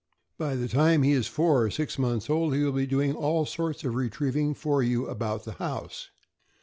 [0.39, 3.45] By the time he is four or six months old, he will be doing all
[3.45, 6.09] sorts of retrieving for you about the house.